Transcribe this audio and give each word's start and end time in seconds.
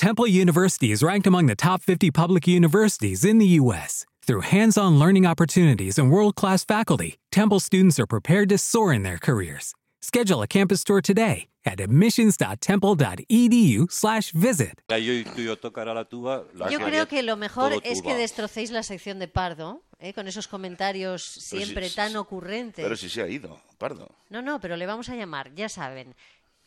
Temple 0.00 0.26
University 0.26 0.90
is 0.92 1.02
ranked 1.02 1.26
among 1.26 1.44
the 1.44 1.54
top 1.54 1.82
50 1.82 2.10
public 2.10 2.48
universities 2.48 3.22
in 3.22 3.36
the 3.36 3.44
U.S. 3.60 4.06
Through 4.26 4.40
hands 4.48 4.78
on 4.78 4.98
learning 4.98 5.26
opportunities 5.26 5.98
and 5.98 6.10
world 6.10 6.36
class 6.36 6.64
faculty, 6.64 7.18
Temple 7.30 7.60
students 7.60 8.00
are 8.00 8.06
prepared 8.06 8.48
to 8.48 8.56
soar 8.56 8.94
in 8.94 9.02
their 9.02 9.18
careers. 9.18 9.74
Schedule 10.00 10.40
a 10.40 10.46
campus 10.46 10.84
tour 10.84 11.02
today 11.02 11.48
at 11.66 11.80
admissions.temple.edu/slash 11.80 14.32
visit. 14.32 14.80
Yo 14.88 16.78
creo 16.78 17.06
que 17.06 17.22
lo 17.22 17.36
mejor 17.36 17.74
es 17.84 18.00
que 18.00 18.14
destrocéis 18.14 18.70
la 18.70 18.82
sección 18.82 19.18
de 19.18 19.28
Pardo, 19.28 19.82
¿eh? 19.98 20.14
con 20.14 20.26
esos 20.26 20.48
comentarios 20.48 21.22
siempre 21.22 21.90
si- 21.90 21.96
tan 21.96 22.16
ocurrentes. 22.16 22.82
Pero 22.82 22.96
si 22.96 23.10
se 23.10 23.20
ha 23.20 23.28
ido, 23.28 23.60
Pardo. 23.76 24.08
No, 24.30 24.40
no, 24.40 24.62
pero 24.62 24.78
le 24.78 24.86
vamos 24.86 25.10
a 25.10 25.14
llamar, 25.14 25.54
ya 25.54 25.68
saben. 25.68 26.14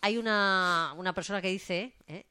Hay 0.02 0.20
una, 0.20 0.94
una 0.98 1.14
persona 1.14 1.42
que 1.42 1.48
dice 1.48 1.96
¿eh? 2.08 2.26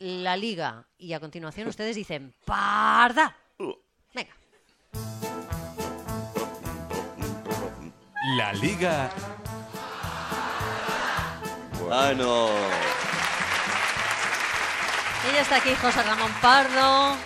La 0.00 0.36
liga 0.36 0.86
y 0.98 1.12
a 1.12 1.20
continuación 1.20 1.68
ustedes 1.68 1.94
dicen 1.94 2.34
parda. 2.44 3.36
Venga. 4.14 4.34
La 8.36 8.52
Liga 8.52 9.10
Ah, 11.92 12.12
no. 12.16 12.48
Ella 15.28 15.40
está 15.40 15.56
aquí, 15.56 15.74
José 15.74 16.02
Ramón 16.04 16.30
Pardo, 16.40 17.16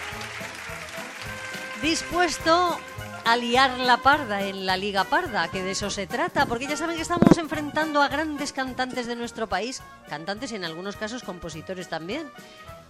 dispuesto 1.82 2.79
a 3.24 3.37
liar 3.37 3.79
la 3.79 3.98
parda 3.98 4.43
en 4.43 4.66
la 4.66 4.77
Liga 4.77 5.04
Parda, 5.04 5.48
que 5.48 5.62
de 5.62 5.73
eso 5.73 5.91
se 5.91 6.06
trata, 6.06 6.46
porque 6.46 6.66
ya 6.66 6.77
saben 6.77 6.96
que 6.96 7.02
estamos 7.02 7.37
enfrentando 7.38 8.02
a 8.02 8.09
grandes 8.09 8.52
cantantes 8.52 9.06
de 9.06 9.16
nuestro 9.16 9.48
país, 9.48 9.82
cantantes 10.09 10.52
y 10.52 10.56
en 10.56 10.65
algunos 10.65 10.96
casos 10.96 11.23
compositores 11.23 11.88
también, 11.88 12.30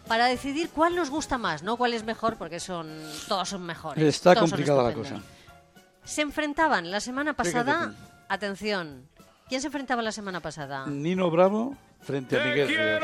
para 0.08 0.26
decidir 0.26 0.70
cuál 0.70 0.94
nos 0.96 1.10
gusta 1.10 1.38
más, 1.38 1.62
no 1.62 1.76
cuál 1.76 1.94
es 1.94 2.04
mejor, 2.04 2.36
porque 2.36 2.60
son 2.60 2.88
todos 3.28 3.48
son 3.48 3.64
mejores. 3.64 4.02
Está 4.04 4.34
todos 4.34 4.50
complicada 4.50 4.82
la 4.82 4.92
cosa. 4.92 5.20
Se 6.04 6.22
enfrentaban 6.22 6.90
la 6.90 7.00
semana 7.00 7.32
pasada, 7.32 7.78
Fíjate 7.78 8.14
atención, 8.28 9.08
¿quién 9.48 9.60
se 9.60 9.68
enfrentaba 9.68 10.02
la 10.02 10.12
semana 10.12 10.40
pasada? 10.40 10.86
Nino 10.86 11.30
Bravo 11.30 11.76
frente 12.00 12.40
a 12.40 12.44
Miguel 12.44 12.68
Ríos. 12.68 13.00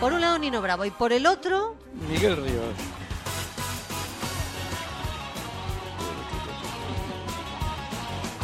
Por 0.00 0.12
un 0.12 0.20
lado 0.20 0.38
Nino 0.38 0.60
Bravo 0.60 0.84
y 0.84 0.90
por 0.90 1.12
el 1.12 1.26
otro 1.26 1.76
Miguel 2.08 2.36
Ríos. 2.36 2.74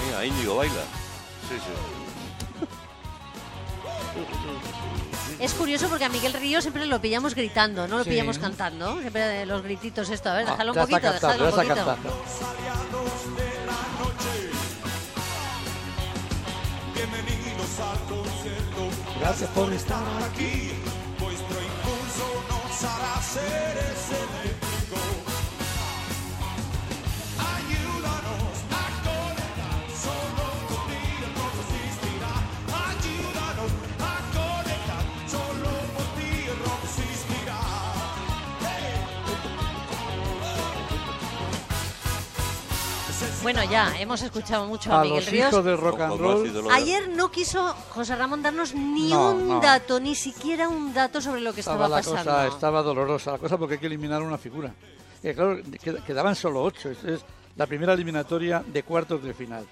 Mira, 0.06 0.24
Íñigo 0.24 0.56
baila. 0.56 0.99
Sí, 1.50 1.56
sí. 1.56 1.72
Es 5.40 5.52
curioso 5.54 5.88
porque 5.88 6.04
a 6.04 6.08
Miguel 6.08 6.32
Río 6.34 6.60
siempre 6.60 6.86
lo 6.86 7.00
pillamos 7.00 7.34
gritando, 7.34 7.88
no 7.88 7.98
lo 7.98 8.04
Sí. 8.04 8.10
pillamos 8.10 8.38
cantando. 8.38 9.00
Siempre 9.00 9.44
los 9.46 9.62
grititos 9.62 10.08
esto. 10.10 10.28
A 10.30 10.34
ver, 10.34 10.46
Ah, 10.46 10.50
déjalo 10.52 10.72
un 10.72 10.78
poquito, 10.78 11.12
déjalo 11.12 11.32
un 11.34 11.38
ya 11.40 11.48
está 11.48 11.56
poquito. 11.56 11.74
cantando. 11.86 12.24
Gracias 19.20 19.50
por 19.50 19.72
estar 19.72 20.02
aquí. 20.24 20.70
Bueno, 43.42 43.64
ya, 43.64 43.98
hemos 43.98 44.20
escuchado 44.22 44.66
mucho 44.66 44.92
a, 44.92 45.00
A 45.00 45.02
Miguel 45.02 45.20
los 45.24 45.30
Ríos. 45.30 45.48
hijos 45.52 45.64
del 45.64 45.78
rock 45.78 46.00
and 46.00 46.18
roll. 46.20 46.70
Ayer 46.72 47.08
no 47.08 47.30
quiso 47.30 47.74
José 47.90 48.14
Ramón 48.14 48.42
darnos 48.42 48.74
ni 48.74 49.08
No, 49.08 49.30
un 49.30 49.48
no. 49.48 49.60
dato, 49.60 49.98
ni 49.98 50.14
siquiera 50.14 50.68
un 50.68 50.92
dato 50.92 51.22
sobre 51.22 51.40
lo 51.40 51.54
que 51.54 51.60
Estaba 51.60 51.86
estaba 51.86 51.88
la 51.88 52.02
pasando. 52.02 52.32
cosa, 52.32 52.46
estaba 52.48 52.82
dolorosa 52.82 53.32
la 53.32 53.38
cosa 53.38 53.56
porque 53.56 53.74
hay 53.74 53.80
que 53.80 53.86
eliminar 53.86 54.20
una 54.22 54.36
figura. 54.36 54.74
Y 55.22 55.32
claro, 55.32 55.56
qued- 55.58 56.02
quedaban 56.04 56.34
solo 56.36 56.62
ocho. 56.62 56.90
Es 56.90 57.24
la 57.56 57.66
primera 57.66 57.94
eliminatoria 57.94 58.62
de 58.66 58.82
cuartos 58.82 59.22
de 59.22 59.32
final. 59.32 59.66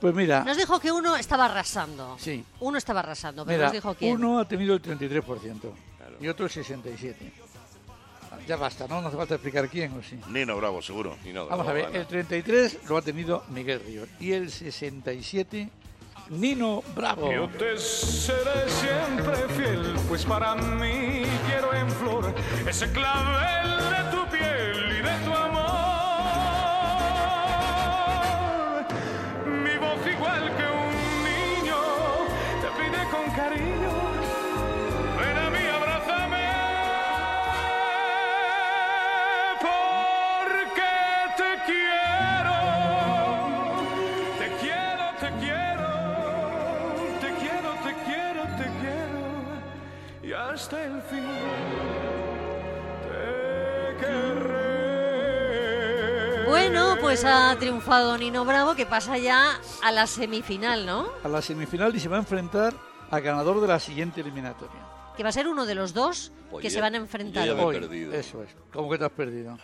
Pues 0.00 0.12
mira, 0.14 0.42
Nos 0.44 0.56
dijo 0.56 0.80
que 0.80 0.90
uno 0.90 1.14
estaba 1.16 1.44
arrasando. 1.46 2.16
Sí. 2.18 2.44
Uno 2.60 2.76
estaba 2.76 3.00
arrasando, 3.00 3.44
pero 3.44 3.56
mira 3.56 3.66
nos 3.68 3.72
dijo 3.72 3.94
quién. 3.94 4.16
uno 4.16 4.40
ha 4.40 4.48
tenido 4.48 4.74
el 4.74 4.82
33% 4.82 5.72
y 6.20 6.26
otro 6.28 6.46
el 6.46 6.52
67%. 6.52 7.43
Ya 8.46 8.56
basta, 8.56 8.86
¿no? 8.88 9.00
No 9.00 9.08
hace 9.08 9.16
falta 9.16 9.34
explicar 9.34 9.68
quién 9.68 9.92
o 9.98 10.02
sí. 10.02 10.18
Nino 10.28 10.56
Bravo, 10.56 10.82
seguro. 10.82 11.16
Vamos 11.48 11.66
a 11.66 11.72
ver, 11.72 11.88
el 11.94 12.06
33 12.06 12.88
lo 12.88 12.96
ha 12.96 13.02
tenido 13.02 13.44
Miguel 13.48 13.80
Ríos 13.86 14.08
y 14.20 14.32
el 14.32 14.50
67 14.50 15.68
Nino 16.30 16.82
Bravo. 16.94 17.30
Yo 17.30 17.48
te 17.48 17.76
seré 17.76 18.68
siempre 18.68 19.36
fiel, 19.56 19.94
pues 20.08 20.24
para 20.24 20.54
mí 20.54 21.24
quiero 21.46 21.74
en 21.74 21.90
flor 21.90 22.34
ese 22.66 22.90
clavel 22.92 23.78
de 23.78 24.16
tu 24.16 24.23
hasta 50.64 50.82
el 50.82 51.02
fin 51.02 51.22
te 53.02 53.96
querré. 54.00 54.64
Bueno, 56.48 56.96
pues 57.02 57.22
ha 57.26 57.54
triunfado 57.58 58.16
Nino 58.16 58.46
Bravo, 58.46 58.74
que 58.74 58.86
pasa 58.86 59.18
ya 59.18 59.60
a 59.82 59.92
la 59.92 60.06
semifinal, 60.06 60.86
¿no? 60.86 61.06
A 61.22 61.28
la 61.28 61.42
semifinal 61.42 61.94
y 61.94 62.00
se 62.00 62.08
va 62.08 62.16
a 62.16 62.20
enfrentar 62.20 62.72
al 63.10 63.20
ganador 63.20 63.60
de 63.60 63.68
la 63.68 63.78
siguiente 63.78 64.22
eliminatoria. 64.22 64.80
Que 65.18 65.22
va 65.22 65.28
a 65.28 65.32
ser 65.32 65.48
uno 65.48 65.66
de 65.66 65.74
los 65.74 65.92
dos 65.92 66.32
que 66.62 66.70
se 66.70 66.80
van 66.80 66.94
a 66.94 66.96
yo 66.96 67.02
enfrentar. 67.04 67.46
ya 67.46 67.54
me 67.54 67.60
he 67.60 67.64
Hoy, 67.64 67.80
perdido. 67.80 68.14
Eso 68.14 68.42
es. 68.42 68.56
¿Cómo 68.72 68.88
que 68.90 68.96
te 68.96 69.04
has 69.04 69.12
perdido? 69.12 69.58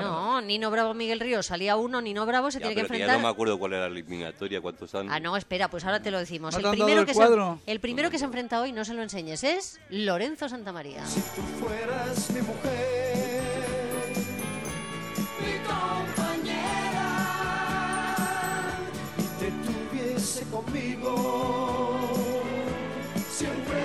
No, 0.00 0.40
Nino 0.40 0.70
Bravo, 0.70 0.94
Miguel 0.94 1.20
Ríos, 1.20 1.46
salía 1.46 1.76
uno, 1.76 2.00
Nino 2.00 2.24
Bravo 2.26 2.50
se 2.50 2.58
Ya, 2.58 2.66
tiene 2.68 2.74
que 2.74 2.82
pero 2.82 2.92
que 2.94 2.98
ya 2.98 3.04
enfrentar. 3.04 3.22
no 3.22 3.28
me 3.28 3.32
acuerdo 3.32 3.58
cuál 3.58 3.72
era 3.74 3.82
la 3.82 3.88
eliminatoria, 3.88 4.60
cuántos 4.60 4.94
han... 4.94 5.10
Ah, 5.10 5.20
no, 5.20 5.36
espera, 5.36 5.68
pues 5.68 5.84
ahora 5.84 6.00
te 6.00 6.10
lo 6.10 6.18
decimos. 6.18 6.54
¿No 6.58 6.70
el, 6.70 6.76
primero 6.76 7.00
el 7.00 7.06
que 7.06 7.12
cuadro? 7.14 7.58
Se, 7.64 7.70
el 7.72 7.80
primero 7.80 8.10
que 8.10 8.18
se 8.18 8.24
enfrenta 8.24 8.60
hoy, 8.60 8.72
no 8.72 8.84
se 8.84 8.94
lo 8.94 9.02
enseñes, 9.02 9.44
es 9.44 9.80
Lorenzo 9.90 10.48
Santamaría. 10.48 11.04
fueras 11.04 12.30
mi 12.30 12.40
mujer, 12.42 13.42
mi 15.40 15.52
compañera, 17.02 18.78
y 19.18 19.22
te 19.40 19.50
tuviese 19.50 20.44
conmigo, 20.50 22.12
siempre 23.30 23.82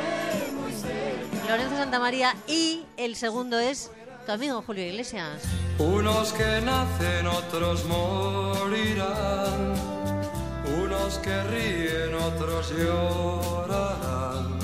muy 0.62 0.72
cerca. 0.74 1.48
Lorenzo 1.50 1.76
Santamaría 1.78 2.36
y 2.48 2.84
el 2.98 3.16
segundo 3.16 3.60
es 3.60 3.92
tu 4.28 4.34
amigo 4.34 4.62
Julio 4.62 4.86
Iglesias. 4.86 5.42
Unos 5.80 6.34
que 6.34 6.62
nacen, 6.62 7.26
otros 7.28 7.86
morirán. 7.86 9.74
Unos 10.84 11.18
que 11.20 11.44
ríen, 11.44 12.14
otros 12.14 12.74
llorarán. 12.78 14.60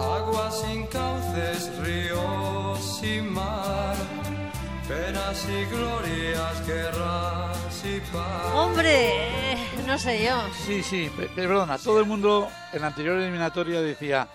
Agua 0.00 0.50
sin 0.50 0.86
cauces, 0.88 1.70
ríos 1.84 2.98
sin 3.00 3.32
mar. 3.32 3.94
Penas 4.88 5.46
y 5.48 5.64
glorias, 5.72 6.66
guerras 6.66 7.82
y 7.84 8.00
paz. 8.12 8.52
Hombre, 8.54 9.56
no 9.86 9.96
sé 9.98 10.24
yo. 10.24 10.36
Sí, 10.66 10.82
sí, 10.82 11.08
pe- 11.16 11.26
pe- 11.28 11.42
perdona. 11.46 11.78
Todo 11.78 12.00
el 12.00 12.06
mundo 12.06 12.48
en 12.72 12.80
la 12.80 12.88
anterior 12.88 13.18
eliminatoria 13.20 13.80
decía 13.80 14.26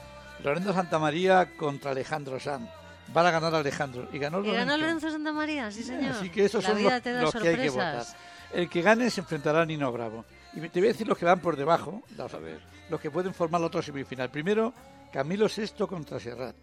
Lorenzo 0.42 0.74
Santamaría 0.74 1.58
contra 1.58 1.92
Alejandro 1.92 2.40
Sanz. 2.40 2.70
Van 3.14 3.26
a 3.26 3.32
ganar 3.32 3.56
Alejandro. 3.56 4.08
Y 4.12 4.20
ganó 4.20 4.40
¿Y 4.40 4.48
Lorenzo. 4.48 4.66
ganó 4.66 4.78
Lorenzo 4.78 5.12
Santamaría? 5.12 5.72
Sí, 5.72 5.84
señor. 5.84 6.12
Así 6.12 6.30
que 6.30 6.46
esos 6.46 6.64
La 6.64 6.70
son 6.70 6.84
los, 7.22 7.34
que 7.34 7.48
hay 7.50 7.58
que 7.58 7.70
votar. 7.70 8.06
El 8.54 8.70
que 8.70 8.82
gane 8.82 9.10
se 9.10 9.22
enfrentará 9.22 9.62
a 9.62 9.66
Nino 9.66 9.92
Bravo. 9.92 10.26
Y 10.54 10.62
te 10.70 10.80
voy 10.80 10.90
a 10.90 10.92
decir 10.92 11.08
los 11.08 11.18
que 11.18 11.26
van 11.26 11.40
por 11.40 11.56
debajo, 11.56 12.02
los, 12.18 12.32
los 12.90 13.00
que 13.00 13.12
pueden 13.12 13.34
formar 13.34 13.62
la 13.62 13.68
otra 13.68 13.82
semifinal. 13.82 14.30
Primero, 14.30 14.74
Camilo 15.12 15.48
VI 15.48 15.86
contra 15.88 16.20
Serrat. 16.20 16.56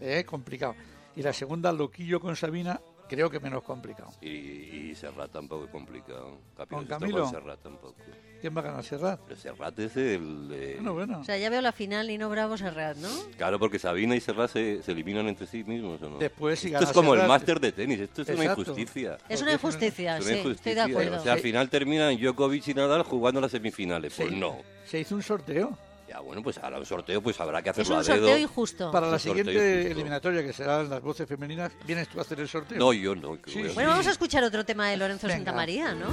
Eh, 0.00 0.24
complicado. 0.24 0.74
Y 1.14 1.22
la 1.22 1.32
segunda, 1.32 1.72
Loquillo 1.72 2.20
con 2.20 2.34
Sabina, 2.34 2.80
creo 3.14 3.28
que 3.30 3.38
menos 3.40 3.62
complicado. 3.62 4.10
Y, 4.22 4.28
y 4.28 4.94
Serrat 4.94 5.30
tampoco 5.30 5.64
es 5.66 5.70
complicado. 5.70 6.38
¿Con 6.56 6.66
Capitán 6.66 6.86
Camilo? 7.00 7.28
Serrat 7.28 7.60
tampoco. 7.62 7.94
¿Quién 8.40 8.56
va 8.56 8.60
a 8.60 8.64
ganar 8.64 8.82
Serrat? 8.84 9.20
Pero 9.28 9.38
Serrat 9.38 9.78
es 9.78 9.96
el... 9.96 10.48
de- 10.48 10.74
Bueno, 10.76 10.94
bueno. 10.94 11.20
O 11.20 11.24
sea, 11.24 11.36
ya 11.38 11.48
veo 11.50 11.60
la 11.60 11.72
final 11.72 12.10
y 12.10 12.16
no 12.18 12.28
Bravo 12.30 12.56
Serrat, 12.56 12.96
¿no? 12.96 13.08
Claro, 13.36 13.58
porque 13.58 13.78
Sabina 13.78 14.16
y 14.16 14.20
Serrat 14.20 14.50
se, 14.50 14.82
se 14.82 14.92
eliminan 14.92 15.28
entre 15.28 15.46
sí 15.46 15.62
mismos, 15.62 16.00
¿o 16.02 16.08
no? 16.10 16.18
Después, 16.18 16.58
si 16.58 16.68
esto 16.68 16.78
gana 16.80 16.90
es 16.90 16.96
como 16.96 17.14
el 17.14 17.28
máster 17.28 17.60
de 17.60 17.70
tenis, 17.72 18.00
esto 18.00 18.22
es 18.22 18.28
una 18.30 18.44
injusticia. 18.46 19.18
Es 19.28 19.42
una 19.42 19.52
injusticia, 19.52 20.16
Es 20.18 20.24
sí, 20.24 20.30
una 20.32 20.38
estoy 20.38 20.42
de 20.42 20.48
injusticia. 20.50 20.84
acuerdo. 20.84 21.16
O 21.18 21.22
sea, 21.22 21.32
al 21.34 21.40
final 21.40 21.68
terminan 21.68 22.16
Djokovic 22.16 22.66
y 22.68 22.74
Nadal 22.74 23.02
jugando 23.04 23.40
las 23.40 23.50
semifinales. 23.52 24.14
Pues 24.16 24.30
Sí. 24.30 24.36
no. 24.36 24.56
Se 24.86 24.98
hizo 25.00 25.14
un 25.14 25.22
sorteo 25.22 25.78
Ya, 26.12 26.20
bueno, 26.20 26.42
pues 26.42 26.58
ahora 26.58 26.78
un 26.78 26.84
sorteo, 26.84 27.22
pues 27.22 27.40
habrá 27.40 27.62
que 27.62 27.70
Es 27.70 27.78
hacerlo 27.78 27.94
un 27.94 28.00
a 28.00 28.04
dedo. 28.04 28.16
sorteo 28.16 28.38
injusto. 28.38 28.90
para 28.90 29.06
la 29.10 29.18
siguiente 29.18 29.90
eliminatoria, 29.90 30.42
que 30.42 30.52
serán 30.52 30.90
las 30.90 31.00
voces 31.00 31.26
femeninas. 31.26 31.72
¿Vienes 31.86 32.06
tú 32.08 32.18
a 32.18 32.22
hacer 32.22 32.38
el 32.40 32.48
sorteo? 32.48 32.76
No, 32.78 32.92
yo 32.92 33.14
no. 33.14 33.38
Sí, 33.46 33.62
Bueno, 33.74 33.88
vamos 33.90 34.06
a 34.06 34.10
escuchar 34.10 34.44
otro 34.44 34.62
tema 34.62 34.90
de 34.90 34.98
Lorenzo 34.98 35.26
Venga. 35.26 35.38
Santa 35.38 35.52
María, 35.54 35.94
¿no? 35.94 36.06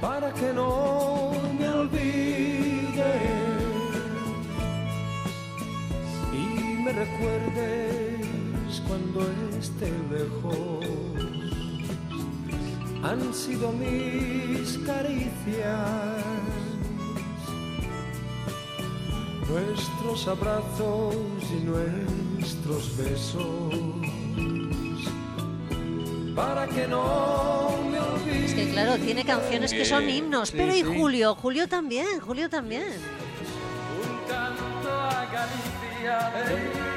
para 0.00 0.30
que 0.34 0.52
no 0.54 1.32
me 1.58 1.68
olvide 1.68 2.90
y 6.32 6.82
me 6.82 6.92
recuerdes 6.92 8.82
cuando 8.86 9.26
esté 9.58 9.90
lejos. 10.10 10.84
Han 13.02 13.32
sido 13.34 13.72
mis 13.72 14.78
caricias, 14.86 16.24
nuestros 19.50 20.28
abrazos 20.28 21.16
y 21.50 21.64
nuestros 21.64 22.96
besos, 22.96 23.74
para 26.36 26.66
que 26.68 26.86
no 26.86 27.76
me 27.90 27.98
olvide. 27.98 28.44
Es 28.44 28.54
que 28.54 28.70
claro, 28.70 28.96
tiene 28.98 29.24
canciones 29.24 29.72
que 29.72 29.84
son 29.84 30.08
himnos. 30.08 30.50
Sí, 30.50 30.56
Pero 30.56 30.74
y 30.74 30.82
sí. 30.82 30.84
Julio, 30.84 31.34
Julio 31.34 31.68
también, 31.68 32.20
Julio 32.20 32.48
también. 32.48 32.84
Un 32.84 34.28
canto 34.28 34.92
a 34.92 35.26
Galicia, 35.26 36.32
hey, 36.46 36.90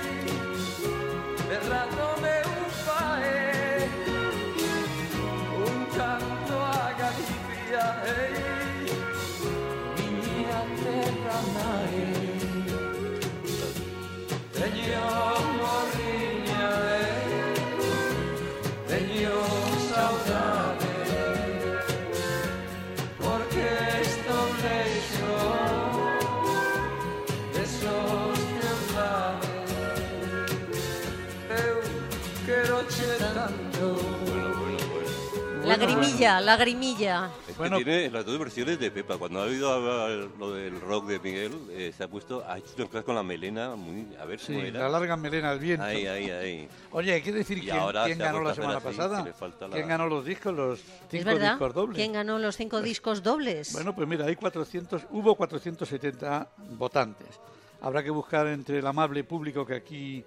Lagrimilla, 36.23 36.41
lagrimilla. 36.41 37.29
Es 37.41 37.53
que 37.53 37.59
Bueno. 37.59 37.75
tiene 37.77 38.09
las 38.09 38.25
dos 38.25 38.39
versiones 38.39 38.79
de 38.79 38.91
Pepa. 38.91 39.17
Cuando 39.17 39.41
ha 39.41 39.43
oído 39.43 39.71
hablar 39.71 40.29
lo 40.39 40.53
del 40.53 40.79
rock 40.81 41.07
de 41.07 41.19
Miguel, 41.19 41.51
eh, 41.71 41.93
se 41.95 42.03
ha 42.03 42.07
puesto, 42.07 42.43
ha 42.47 42.57
hecho 42.57 42.87
cosas 42.87 43.03
con 43.03 43.15
la 43.15 43.23
melena 43.23 43.75
muy... 43.75 44.15
A 44.19 44.25
ver 44.25 44.39
Sí, 44.39 44.53
cómo 44.53 44.65
la 44.79 44.89
larga 44.89 45.17
melena 45.17 45.51
al 45.51 45.59
viento. 45.59 45.83
Ahí, 45.85 46.05
ahí, 46.07 46.29
ahí. 46.29 46.67
Oye, 46.91 47.13
hay 47.13 47.21
que 47.21 47.31
decir 47.31 47.59
quién, 47.61 47.75
ahora 47.77 48.05
quién 48.05 48.17
se 48.17 48.23
ganó 48.23 48.41
la 48.41 48.55
semana 48.55 48.77
así, 48.77 48.85
pasada. 48.85 49.23
que 49.23 49.31
la- 49.67 49.69
¿Quién 49.73 49.87
ganó 49.87 50.07
los 50.07 50.25
discos, 50.25 50.53
los 50.53 50.79
¿Es 50.79 50.85
cinco 51.09 51.25
verdad? 51.25 51.51
discos 51.51 51.73
dobles? 51.73 51.95
¿Quién 51.97 52.13
ganó 52.13 52.39
los 52.39 52.55
cinco 52.55 52.81
discos 52.81 53.21
dobles? 53.23 53.73
Bueno, 53.73 53.93
pues 53.95 54.07
mira, 54.07 54.25
hay 54.25 54.35
400, 54.35 55.03
hubo 55.11 55.35
470 55.35 56.47
votantes. 56.77 57.39
Habrá 57.81 58.01
que 58.03 58.09
buscar 58.11 58.47
entre 58.47 58.79
el 58.79 58.87
amable 58.87 59.23
público 59.25 59.65
que 59.65 59.75
aquí 59.75 60.23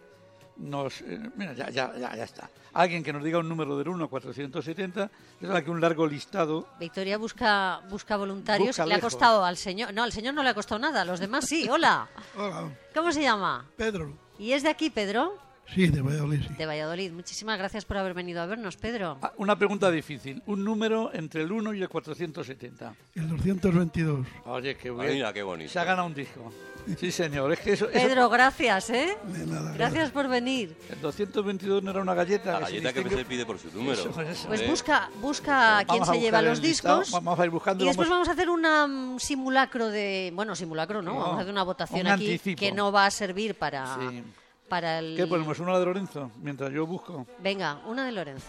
nos... 0.59 1.01
eh, 1.03 1.21
mira, 1.37 1.53
ya, 1.55 1.71
ya, 1.71 1.93
ya, 1.97 2.17
ya 2.17 2.25
está. 2.25 2.51
Alguien 2.73 3.03
que 3.03 3.13
nos 3.13 3.23
diga 3.25 3.39
un 3.39 3.49
número 3.49 3.77
del 3.79 3.89
1 3.89 4.05
a 4.05 4.09
470. 4.09 5.11
Es 5.41 5.51
aquí 5.51 5.71
un 5.71 5.81
largo 5.81 6.07
listado. 6.07 6.69
Victoria 6.79 7.17
busca, 7.19 7.81
busca 7.89 8.17
voluntarios. 8.17 8.69
Busca 8.69 8.87
le 8.87 8.95
ha 8.95 9.01
costado 9.01 9.45
al 9.45 9.57
señor. 9.57 9.95
No, 9.95 10.03
al 10.03 10.13
señor 10.13 10.35
no 10.35 10.43
le 10.43 10.51
ha 10.51 10.55
costado 10.55 10.79
nada. 10.79 11.03
A 11.03 11.05
los 11.05 11.21
demás 11.21 11.47
sí. 11.47 11.67
Hola. 11.71 12.09
Hola, 12.37 12.71
¿Cómo 12.95 13.13
se 13.13 13.23
llama? 13.23 13.65
Pedro. 13.77 14.13
¿Y 14.39 14.53
es 14.53 14.63
de 14.63 14.69
aquí, 14.69 14.91
Pedro? 14.91 15.39
Sí, 15.75 15.89
de 15.89 16.01
Valladolid, 16.01 16.41
sí. 16.47 16.55
De 16.55 16.65
Valladolid. 16.67 17.13
Muchísimas 17.13 17.59
gracias 17.59 17.85
por 17.85 17.97
haber 17.99 18.15
venido 18.15 18.41
a 18.41 18.47
vernos, 18.47 18.77
Pedro. 18.77 19.19
Ah, 19.21 19.33
Una 19.37 19.59
pregunta 19.59 19.91
difícil. 19.91 20.43
Un 20.47 20.65
número 20.65 21.11
entre 21.13 21.43
el 21.43 21.53
1 21.53 21.75
y 21.75 21.83
el 21.83 21.89
470. 21.89 22.95
El 23.15 23.29
222. 23.29 24.27
Oye, 24.45 24.77
qué 24.77 24.91
bien. 24.91 25.15
mira, 25.15 25.33
qué 25.33 25.43
bonito. 25.43 25.71
Se 25.71 25.79
ha 25.79 25.85
ganado 25.85 26.07
un 26.07 26.15
disco. 26.15 26.53
Sí, 27.01 27.11
señor. 27.11 27.53
Es 27.53 27.59
que 27.59 27.73
eso... 27.73 27.89
eso- 27.91 28.07
Pedro, 28.09 28.29
gracias, 28.31 28.91
¿eh? 28.91 29.19
De 29.25 29.45
nada. 29.45 29.73
Gracias 29.73 30.13
por 30.13 30.29
venir. 30.29 30.77
el 30.89 31.01
222 31.01 31.83
no 31.83 31.91
era 31.91 32.01
una 32.01 32.15
galleta. 32.15 32.53
La 32.53 32.59
que 32.61 32.67
se 32.67 32.73
galleta 32.81 32.93
que 32.93 33.01
distingue- 33.01 33.17
se 33.19 33.25
pide 33.25 33.45
por 33.45 33.59
su 33.59 33.69
número. 33.73 34.01
Eso, 34.01 34.21
eso. 34.23 34.47
Pues 34.49 34.61
¿Eh? 34.61 34.67
busca, 34.71 35.11
busca 35.21 35.85
quién 35.89 36.07
se 36.07 36.21
lleva 36.21 36.41
los 36.43 36.61
listado, 36.63 37.01
discos. 37.01 37.11
Vamos 37.25 37.41
a 37.41 37.45
ir 37.45 37.51
buscando. 37.51 37.83
Y 37.83 37.89
después 37.89 38.09
vamos- 38.09 38.29
vamos 38.29 38.29
a 38.29 38.33
hacer 38.41 38.49
un 38.49 39.19
simulacro 39.21 39.89
de. 39.89 40.31
Bueno, 40.33 40.55
simulacro 40.55 41.03
no, 41.03 41.13
No, 41.13 41.19
vamos 41.21 41.39
a 41.39 41.41
hacer 41.41 41.53
una 41.53 41.65
votación 41.65 42.01
un 42.03 42.07
aquí 42.07 42.27
anticipo. 42.33 42.61
que 42.61 42.71
no 42.71 42.93
va 42.93 43.07
a 43.07 43.11
servir 43.11 43.57
para, 43.57 43.97
Sí. 43.99 44.23
Para 44.69 44.99
el. 44.99 45.17
¿Qué 45.17 45.27
ponemos? 45.27 45.59
¿Una 45.61 45.79
de 45.79 45.85
Lorenzo? 45.85 46.31
Mientras 46.43 46.73
yo 46.73 46.87
busco. 46.87 47.27
Venga, 47.43 47.81
una 47.87 48.05
de 48.05 48.13
Lorenzo. 48.13 48.47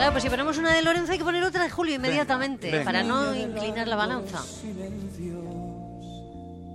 Claro, 0.00 0.12
pues 0.12 0.22
si 0.24 0.30
ponemos 0.30 0.56
una 0.56 0.72
de 0.72 0.80
Lorenzo 0.80 1.12
hay 1.12 1.18
que 1.18 1.24
poner 1.24 1.44
otra 1.44 1.62
de 1.62 1.68
Julio 1.68 1.96
inmediatamente 1.96 2.70
venga. 2.70 2.84
para 2.86 3.02
no 3.02 3.34
inclinar 3.34 3.86
la 3.86 3.96
balanza. 3.96 4.42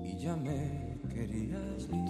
y 0.03 0.15
ya 0.19 0.35
me 0.35 0.99
querías 1.11 1.81
ir. 1.91 2.05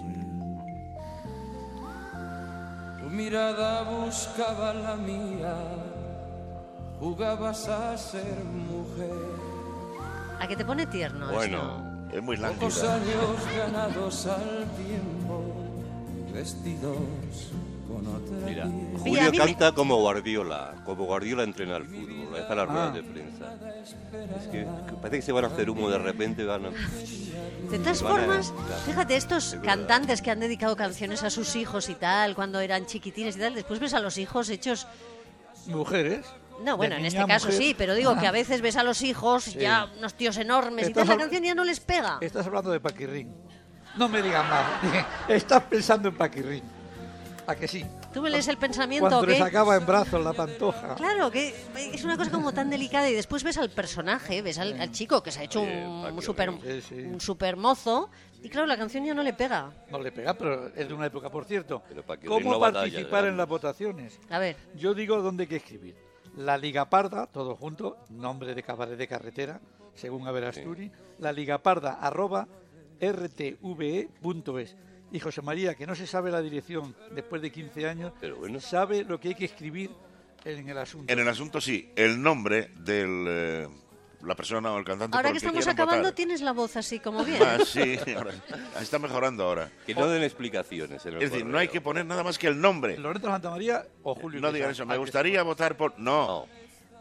Tu 3.00 3.08
mirada 3.08 3.82
buscaba 3.84 4.74
la 4.74 4.96
mía, 4.96 5.54
jugabas 7.00 7.66
a 7.66 7.96
ser 7.96 8.44
mujer. 8.44 9.10
¿A 10.38 10.46
que 10.46 10.54
te 10.54 10.66
pone 10.66 10.84
tierno 10.86 11.32
Bueno, 11.32 12.08
Es 12.12 12.22
muy 12.22 12.36
Pocos 12.36 12.82
lánguida. 12.82 12.94
años 12.94 13.56
ganados 13.56 14.26
al 14.26 14.66
tiempo, 14.76 15.44
vestidos 16.34 16.98
mira. 18.44 18.66
Julio 18.98 19.32
canta 19.36 19.72
como 19.72 19.96
Guardiola, 19.96 20.74
como 20.84 21.04
Guardiola 21.04 21.42
entrena 21.44 21.76
al 21.76 21.84
fútbol, 21.84 22.28
deja 22.34 22.54
las 22.54 22.68
ruedas 22.68 22.90
Ah. 22.90 22.94
de 22.94 23.02
prensa. 23.02 23.54
Es 24.40 24.48
que, 24.48 24.58
que 24.88 24.92
parece 25.00 25.16
que 25.16 25.22
se 25.22 25.32
van 25.32 25.44
a 25.44 25.48
hacer 25.48 25.70
humo 25.70 25.88
de 25.90 25.98
repente, 25.98 26.44
van 26.44 26.66
a... 26.66 26.70
De 27.70 27.78
todas 27.78 28.00
formas, 28.02 28.52
fíjate, 28.86 29.16
estos 29.16 29.56
cantantes 29.62 30.22
que 30.22 30.30
han 30.30 30.40
dedicado 30.40 30.76
canciones 30.76 31.22
a 31.22 31.30
sus 31.30 31.54
hijos 31.56 31.88
y 31.88 31.94
tal, 31.94 32.34
cuando 32.34 32.60
eran 32.60 32.86
chiquitines 32.86 33.36
y 33.36 33.40
tal, 33.40 33.54
después 33.54 33.78
ves 33.80 33.94
a 33.94 34.00
los 34.00 34.18
hijos 34.18 34.48
hechos 34.50 34.86
Mujeres. 35.66 36.24
No, 36.62 36.76
bueno, 36.76 36.94
en 36.94 37.04
este 37.04 37.24
caso 37.26 37.46
mujer. 37.48 37.60
sí, 37.62 37.74
pero 37.76 37.94
digo 37.94 38.16
que 38.18 38.26
a 38.26 38.28
Ah. 38.28 38.32
veces 38.32 38.60
ves 38.62 38.76
a 38.76 38.82
los 38.84 39.02
hijos 39.02 39.52
ya 39.54 39.90
unos 39.98 40.14
tíos 40.14 40.36
enormes 40.38 40.86
y 40.86 40.90
Estás 40.90 41.06
tal, 41.06 41.16
la 41.16 41.22
canción 41.24 41.42
ya 41.42 41.54
no 41.56 41.64
les 41.64 41.80
pega. 41.80 42.18
Estás 42.20 42.46
hablando 42.46 42.70
de 42.70 42.78
Paquirrín. 42.80 43.34
No 43.96 44.08
me 44.08 44.22
digas 44.22 44.48
más. 44.48 44.64
Estás 45.28 45.62
pensando 45.64 46.08
en 46.08 46.14
Paquirrín. 46.16 46.62
¿A 47.46 47.54
que 47.54 47.68
sí? 47.68 47.84
¿Tú 48.12 48.22
me 48.22 48.30
lees 48.30 48.48
el 48.48 48.56
pensamiento 48.56 49.08
Cuando 49.08 49.20
o 49.20 49.26
le 49.26 49.38
sacaba 49.38 49.76
en 49.76 49.86
brazos 49.86 50.22
la 50.24 50.32
pantoja. 50.32 50.96
Claro, 50.96 51.30
que 51.30 51.54
es 51.92 52.02
una 52.04 52.16
cosa 52.16 52.30
como 52.30 52.52
tan 52.52 52.68
delicada 52.70 53.08
y 53.08 53.14
después 53.14 53.44
ves 53.44 53.56
al 53.58 53.70
personaje, 53.70 54.42
ves 54.42 54.58
al, 54.58 54.80
al 54.80 54.90
chico 54.90 55.22
que 55.22 55.30
se 55.30 55.40
ha 55.40 55.44
hecho 55.44 55.62
Oye, 55.62 55.86
un, 55.86 56.02
Paquirrín. 56.02 56.22
super, 56.22 56.52
Sí, 56.62 56.80
sí. 56.82 56.94
un 57.02 57.20
super 57.20 57.56
mozo 57.56 58.10
y 58.42 58.48
claro, 58.48 58.66
la 58.66 58.76
canción 58.76 59.04
ya 59.04 59.14
no 59.14 59.22
le 59.22 59.32
pega. 59.32 59.70
No 59.90 59.98
le 60.00 60.10
pega, 60.12 60.34
pero 60.34 60.68
es 60.74 60.88
de 60.88 60.94
una 60.94 61.06
época, 61.06 61.30
por 61.30 61.44
cierto. 61.44 61.82
Pero 61.88 62.04
¿Cómo 62.26 62.52
no 62.52 62.60
participar 62.60 63.26
en 63.26 63.36
las 63.36 63.48
votaciones? 63.48 64.18
A 64.30 64.38
ver, 64.38 64.56
Yo 64.74 64.94
digo 64.94 65.22
dónde 65.22 65.44
hay 65.44 65.48
que 65.48 65.56
escribir. 65.56 65.94
La 66.36 66.58
Liga 66.58 66.90
Parda, 66.90 67.26
todo 67.26 67.56
junto, 67.56 67.96
nombre 68.10 68.54
de 68.54 68.62
cabaret 68.62 68.98
de 68.98 69.08
carretera, 69.08 69.60
según 69.94 70.26
Averasturi. 70.26 70.90
La 71.18 71.32
Liga 71.32 71.58
Parda, 71.58 71.94
arroba 71.94 72.46
rtve.es. 73.00 74.76
Y 75.16 75.20
José 75.20 75.40
María, 75.40 75.74
que 75.74 75.86
no 75.86 75.94
se 75.94 76.06
sabe 76.06 76.30
la 76.30 76.42
dirección 76.42 76.94
después 77.12 77.40
de 77.40 77.50
15 77.50 77.88
años, 77.88 78.12
Pero 78.20 78.36
bueno. 78.36 78.60
sabe 78.60 79.02
lo 79.02 79.18
que 79.18 79.28
hay 79.28 79.34
que 79.34 79.46
escribir 79.46 79.90
en 80.44 80.68
el 80.68 80.76
asunto. 80.76 81.10
En 81.10 81.18
el 81.18 81.26
asunto 81.26 81.58
sí, 81.58 81.90
el 81.96 82.20
nombre 82.20 82.70
de 82.80 83.66
la 84.22 84.34
persona 84.34 84.70
o 84.72 84.78
el 84.78 84.84
cantante. 84.84 85.16
Ahora 85.16 85.30
por 85.30 85.40
que 85.40 85.46
el 85.46 85.50
estamos 85.56 85.66
acabando, 85.68 86.02
votar. 86.02 86.14
tienes 86.14 86.42
la 86.42 86.52
voz 86.52 86.76
así 86.76 87.00
como 87.00 87.24
bien. 87.24 87.42
Ah, 87.42 87.56
sí, 87.64 87.98
ahora- 88.14 88.34
está 88.78 88.98
mejorando 88.98 89.44
ahora. 89.44 89.70
Que 89.86 89.94
no 89.94 90.06
den 90.06 90.22
explicaciones 90.22 91.06
en 91.06 91.14
el 91.14 91.22
Es 91.22 91.30
decir, 91.30 91.46
no 91.46 91.56
hay 91.56 91.68
que 91.68 91.80
poner 91.80 92.04
nada 92.04 92.22
más 92.22 92.36
que 92.38 92.48
el 92.48 92.60
nombre. 92.60 92.98
Loreto 92.98 93.28
Santamaría 93.28 93.86
o 94.02 94.14
Julio 94.14 94.38
No 94.42 94.52
digan 94.52 94.72
eso, 94.72 94.84
me 94.84 94.92
que 94.94 94.98
gustaría 94.98 95.42
votar 95.42 95.78
por... 95.78 95.98
No. 95.98 96.46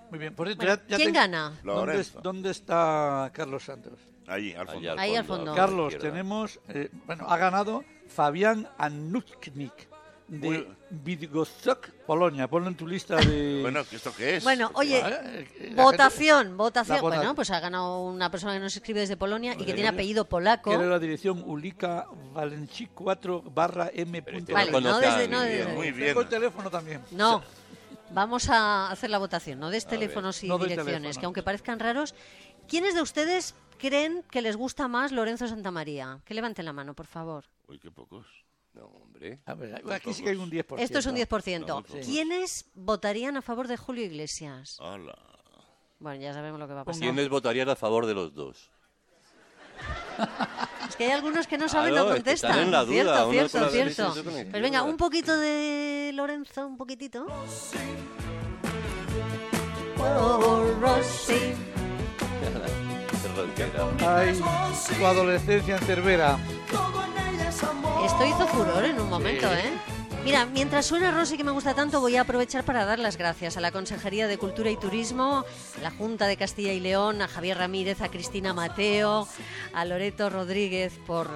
Muy 0.10 0.19
bien, 0.19 0.34
por 0.34 0.48
cierto, 0.48 0.63
Bueno, 0.63 0.75
ya- 0.81 0.88
ya 0.88 0.95
¿Quién 0.95 1.10
tengo- 1.12 1.19
gana? 1.19 1.50
¿Dónde, 1.65 1.86
Lorenzo. 1.86 2.22
dónde 2.22 2.51
está 2.51 3.29
Carlos 3.34 3.62
Santos? 3.65 4.00
Allí, 4.27 4.53
al 4.53 4.67
fondo. 4.67 4.96
Ahí 4.98 5.15
al 5.15 5.25
fondo. 5.25 5.55
Carlos, 5.55 5.98
tenemos, 5.98 6.60
eh, 6.70 6.89
bueno, 7.05 7.25
ha 7.29 7.38
ganado 7.38 7.84
Fabián 8.08 8.67
Anuchnik 8.77 9.88
de 10.27 10.48
Uy. 10.50 10.67
Bydgoszcz, 10.89 11.91
Polonia. 12.08 12.48
Ponlo 12.48 12.67
en 12.70 12.75
tu 12.75 12.88
lista 12.88 13.15
de... 13.17 13.60
Bueno, 13.62 13.82
¿esto 13.91 14.12
qué 14.17 14.38
es? 14.38 14.44
Bueno, 14.44 14.72
oye, 14.74 14.98
Eh, 15.00 15.48
eh, 15.60 15.72
la 15.75 15.84
votación, 15.84 16.58
votación. 16.58 17.01
vota- 17.01 17.17
Bueno, 17.17 17.36
pues 17.36 17.51
ha 17.51 17.60
ganado 17.60 18.01
una 18.01 18.32
persona 18.32 18.53
que 18.53 18.60
nos 18.60 18.75
escribe 18.75 19.01
desde 19.01 19.17
Polonia 19.17 19.53
y 19.53 19.63
que 19.65 19.74
tiene 19.74 19.88
apellido 19.89 20.25
polaco. 20.25 20.72
Quiero 20.72 20.89
la 20.89 20.98
dirección 21.00 21.44
Ulica 21.46 22.08
Valenci 22.34 22.88
4 22.88 23.44
barra 23.53 23.91
M. 23.94 24.24
Este 24.25 24.53
Vale, 24.53 24.72
no 24.72 25.00
desde- 25.00 25.27
no 25.27 25.41
desde- 25.41 25.74
Muy 25.74 25.91
bien. 25.91 26.08
Tengo 26.10 26.22
el 26.22 26.29
teléfono 26.29 26.72
también. 26.72 27.01
No. 27.12 27.44
Vamos 28.12 28.50
a 28.50 28.91
hacer 28.91 29.10
la 29.10 29.17
votación, 29.17 29.60
no 29.60 29.70
des 29.72 29.84
ver, 29.86 30.00
teléfonos 30.00 30.44
y 30.44 30.48
no 30.48 30.58
direcciones, 30.60 31.17
que 31.17 31.25
aunque 31.25 31.41
parezcan 31.44 31.79
raros, 31.79 32.13
¿quiénes 32.67 32.94
de 32.94 33.01
ustedes 33.01 33.55
creen 33.77 34.24
que 34.32 34.41
les 34.41 34.55
gusta 34.55 34.88
más 34.88 35.12
Lorenzo 35.12 35.48
Santamaría? 35.48 36.20
Que 36.25 36.34
levanten 36.34 36.65
la 36.65 36.74
mano, 36.74 36.94
por 36.94 37.08
favor. 37.08 37.46
Uy, 37.67 37.79
qué 37.79 37.91
pocos. 37.91 38.25
No, 38.74 38.86
hombre. 38.88 39.39
A 39.46 39.53
ver, 39.53 39.82
aquí 39.94 40.13
sí 40.13 40.22
que 40.24 40.29
hay 40.32 40.36
un 40.36 40.51
10%. 40.51 40.75
Esto 40.79 41.00
es 41.00 41.05
un 41.05 41.15
10%. 41.15 41.60
No, 41.65 41.82
pocos. 41.84 42.05
¿Quiénes 42.05 42.65
votarían 42.74 43.38
a 43.38 43.41
favor 43.41 43.67
de 43.67 43.77
Julio 43.77 44.03
Iglesias? 44.03 44.77
Hala. 44.82 45.17
Bueno, 46.00 46.22
ya 46.22 46.34
sabemos 46.34 46.60
lo 46.60 46.67
que 46.67 46.74
va 46.74 46.82
a 46.82 46.86
pasar. 46.86 47.01
¿Quiénes 47.01 47.29
votarían 47.29 47.70
a 47.70 47.75
favor 47.75 48.05
de 48.05 48.13
los 48.13 48.34
dos? 48.34 48.70
Es 50.88 50.96
que 50.96 51.05
hay 51.05 51.12
algunos 51.12 51.48
que 51.48 51.58
no 51.58 51.67
saben, 51.67 51.94
Claro, 51.94 52.10
no 52.10 52.15
es 52.15 52.24
que 52.24 52.32
están 52.32 52.51
contestan. 52.51 52.65
en 52.65 52.72
la 52.72 52.86
duda, 52.86 52.94
cierto, 53.32 53.58
uno 53.58 53.70
cierto, 53.70 54.13
cierto. 54.13 54.24
Pues 54.51 54.62
venga, 54.62 54.84
un 54.84 54.98
poquito 54.98 55.36
de 55.38 56.12
Lorenzo, 56.13 56.67
un 56.67 56.77
poquitito. 56.77 57.25
Oh, 59.98 60.74
Rosy. 60.79 61.55
Ay, 63.99 64.41
tu 64.97 65.05
adolescencia 65.05 65.77
en 65.77 65.83
Cervera. 65.83 66.37
Esto 68.05 68.25
hizo 68.25 68.47
furor 68.47 68.85
en 68.85 68.99
un 68.99 69.09
momento, 69.09 69.47
¿eh? 69.51 69.73
Mira, 70.23 70.45
mientras 70.47 70.87
suena 70.87 71.11
Rosy, 71.11 71.37
que 71.37 71.43
me 71.43 71.51
gusta 71.51 71.75
tanto, 71.75 71.99
voy 71.99 72.15
a 72.15 72.21
aprovechar 72.21 72.63
para 72.63 72.83
dar 72.83 72.97
las 72.97 73.17
gracias 73.17 73.57
a 73.57 73.61
la 73.61 73.71
Consejería 73.71 74.27
de 74.27 74.39
Cultura 74.39 74.71
y 74.71 74.77
Turismo, 74.77 75.45
a 75.77 75.81
la 75.83 75.91
Junta 75.91 76.25
de 76.25 76.35
Castilla 76.35 76.73
y 76.73 76.79
León, 76.79 77.21
a 77.21 77.27
Javier 77.27 77.59
Ramírez, 77.59 78.01
a 78.01 78.09
Cristina 78.09 78.53
Mateo, 78.53 79.27
a 79.73 79.85
Loreto 79.85 80.31
Rodríguez 80.31 80.93
por, 81.05 81.29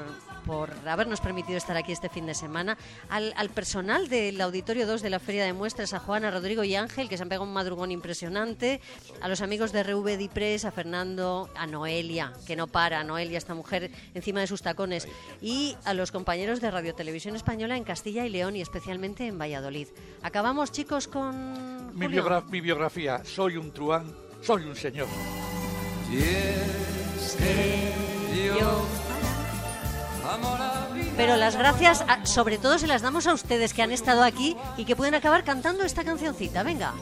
por 0.50 0.74
habernos 0.88 1.22
permitido 1.22 1.60
estar 1.60 1.78
aquí 1.78 1.92
este 1.92 2.10
fin 2.10 2.26
de 2.26 2.34
semana, 2.34 2.76
al, 3.08 3.34
al 3.38 3.50
personal 3.50 4.10
del 4.10 4.42
Auditorio 4.42 4.88
2 4.88 5.04
de 5.04 5.12
la 5.12 5.20
Feria 5.20 5.46
de 5.46 5.54
Muestras, 5.54 5.94
a 5.94 6.00
Juana, 6.00 6.32
Rodrigo 6.32 6.64
y 6.64 6.74
Ángel, 6.76 7.08
que 7.08 7.18
se 7.18 7.24
han 7.24 7.30
pegado 7.30 7.44
un 7.46 7.54
madrugón 7.54 7.92
impresionante, 7.92 8.82
a 9.22 9.28
los 9.28 9.42
amigos 9.42 9.72
de 9.72 9.84
RV 9.84 10.18
Dipress, 10.18 10.66
a 10.66 10.72
Fernando, 10.72 11.52
a 11.56 11.68
Noelia, 11.68 12.34
que 12.48 12.56
no 12.56 12.66
para, 12.66 13.04
Noelia, 13.04 13.38
esta 13.38 13.54
mujer 13.54 13.92
encima 14.16 14.40
de 14.40 14.48
sus 14.48 14.64
tacones, 14.64 15.08
y 15.40 15.78
a 15.86 15.94
los 15.94 16.12
compañeros 16.12 16.62
de 16.62 16.72
Radio 16.72 16.96
Televisión 16.96 17.36
Española 17.36 17.78
en 17.78 17.84
Castilla 17.84 18.26
y 18.26 18.30
León 18.30 18.56
y 18.56 18.62
especialmente 18.62 19.28
en 19.28 19.38
Valladolid. 19.38 19.88
Acabamos, 20.24 20.72
chicos, 20.72 21.08
con. 21.08 21.96
Mi, 21.96 22.08
biogra- 22.08 22.44
mi 22.50 22.60
biografía. 22.60 23.24
Soy 23.24 23.56
un 23.56 23.72
truán, 23.72 24.12
soy 24.42 24.64
un 24.64 24.76
señor. 24.76 25.08
Pero 31.18 31.36
las 31.36 31.56
gracias, 31.58 32.04
a- 32.08 32.26
sobre 32.26 32.58
todo, 32.58 32.80
se 32.80 32.88
las 32.88 33.02
damos 33.02 33.28
a 33.28 33.34
ustedes 33.34 33.74
que 33.74 33.82
han 33.82 33.92
estado 33.92 34.24
aquí 34.24 34.56
y 34.78 34.86
que 34.86 34.96
pueden 34.96 35.16
acabar 35.16 35.44
cantando 35.44 35.84
esta 35.84 36.04
cancioncita. 36.04 36.64
Venga. 36.64 36.94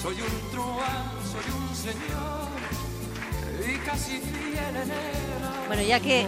Soy 0.00 0.14
un 0.20 0.50
truán, 0.50 1.04
soy 1.30 1.54
un 1.54 1.76
señor 1.76 2.48
y 3.72 3.78
casi 3.86 4.18
fiel 4.18 4.76
en 4.76 4.90
el 4.90 5.66
Bueno, 5.68 5.82
ya 5.82 6.00
que 6.00 6.26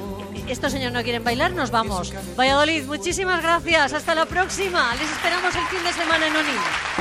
estos 0.49 0.73
señores 0.73 0.93
no 0.93 1.03
quieren 1.03 1.25
bailar, 1.25 1.53
nos 1.53 1.71
vamos. 1.71 2.13
Valladolid, 2.39 2.85
muchísimas 2.85 3.43
gracias. 3.43 3.93
Hasta 3.93 4.15
la 4.15 4.27
próxima. 4.27 4.95
Les 4.95 5.11
esperamos 5.11 5.55
el 5.55 5.67
fin 5.67 5.85
de 5.85 5.93
semana 5.93 6.27
en 6.27 6.37
Onim. 6.37 6.94